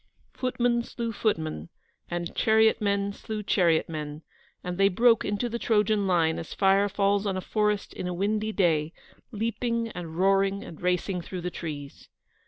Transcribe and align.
Footmen 0.33 0.81
slew 0.81 1.11
footmen, 1.13 1.69
and 2.09 2.35
chariot 2.35 2.81
men 2.81 3.13
slew 3.13 3.43
chariot 3.43 3.87
men, 3.87 4.23
and 4.63 4.79
they 4.79 4.87
broke 4.89 5.23
into 5.23 5.47
the 5.47 5.59
Trojan 5.59 6.07
line 6.07 6.39
as 6.39 6.55
fire 6.55 6.89
falls 6.89 7.27
on 7.27 7.37
a 7.37 7.39
forest 7.39 7.93
in 7.93 8.07
a 8.07 8.13
windy 8.15 8.51
day, 8.51 8.93
leaping 9.29 9.89
and 9.89 10.17
roaring 10.17 10.63
and 10.63 10.81
racing 10.81 11.21
through 11.21 11.41
the 11.41 11.51
trees. 11.51 12.09